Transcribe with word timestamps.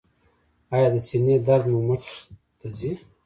ایا 0.73 0.87
د 0.93 0.97
سینې 1.07 1.35
درد 1.47 1.65
مو 1.71 1.79
مټ 1.87 2.03
ته 2.59 2.67
ځي؟ 2.77 2.91